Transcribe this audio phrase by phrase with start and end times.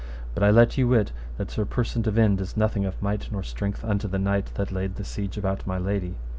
[0.33, 3.43] But I let you wit that Sir Persant of Inde is nothing of might nor
[3.43, 6.15] strength unto the knight that laid the siege about my lady.